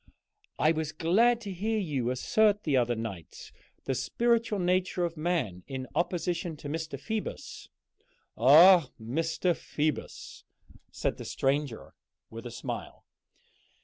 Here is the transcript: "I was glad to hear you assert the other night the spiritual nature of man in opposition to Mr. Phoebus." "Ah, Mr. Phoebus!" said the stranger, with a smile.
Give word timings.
"I 0.57 0.71
was 0.71 0.91
glad 0.93 1.39
to 1.41 1.53
hear 1.53 1.77
you 1.77 2.09
assert 2.09 2.63
the 2.63 2.75
other 2.75 2.95
night 2.95 3.51
the 3.85 3.93
spiritual 3.93 4.57
nature 4.57 5.05
of 5.05 5.15
man 5.15 5.61
in 5.67 5.85
opposition 5.93 6.57
to 6.57 6.67
Mr. 6.67 6.99
Phoebus." 6.99 7.69
"Ah, 8.35 8.89
Mr. 8.99 9.55
Phoebus!" 9.55 10.43
said 10.91 11.17
the 11.17 11.25
stranger, 11.25 11.93
with 12.31 12.47
a 12.47 12.49
smile. 12.51 13.05